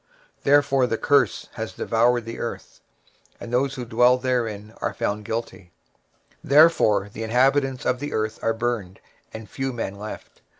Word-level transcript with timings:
23:024:006 0.37 0.43
Therefore 0.45 0.81
hath 0.81 0.89
the 0.89 0.97
curse 0.97 1.73
devoured 1.75 2.25
the 2.25 2.39
earth, 2.39 2.79
and 3.39 3.53
they 3.53 3.67
that 3.67 3.89
dwell 3.89 4.17
therein 4.17 4.73
are 4.81 4.95
desolate: 4.97 5.67
therefore 6.43 7.07
the 7.13 7.21
inhabitants 7.21 7.85
of 7.85 7.99
the 7.99 8.11
earth 8.11 8.39
are 8.41 8.51
burned, 8.55 8.99
and 9.31 9.47
few 9.47 9.71
men 9.71 9.93
left. 9.99 10.41